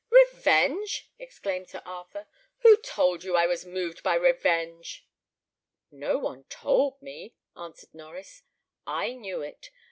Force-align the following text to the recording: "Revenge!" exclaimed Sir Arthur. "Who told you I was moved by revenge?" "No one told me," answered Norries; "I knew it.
"Revenge!" 0.33 1.11
exclaimed 1.19 1.69
Sir 1.69 1.83
Arthur. 1.85 2.25
"Who 2.61 2.75
told 2.77 3.23
you 3.23 3.35
I 3.35 3.45
was 3.45 3.67
moved 3.67 4.01
by 4.01 4.15
revenge?" 4.15 5.05
"No 5.91 6.17
one 6.17 6.45
told 6.45 6.99
me," 7.03 7.35
answered 7.55 7.91
Norries; 7.93 8.41
"I 8.87 9.13
knew 9.13 9.43
it. 9.43 9.69